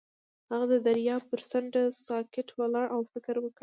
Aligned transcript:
هغه 0.49 0.65
د 0.73 0.75
دریاب 0.87 1.21
پر 1.31 1.41
څنډه 1.49 1.83
ساکت 2.05 2.47
ولاړ 2.59 2.87
او 2.95 3.01
فکر 3.11 3.35
وکړ. 3.41 3.59